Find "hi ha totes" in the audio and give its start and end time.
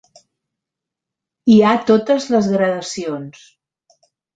1.53-2.29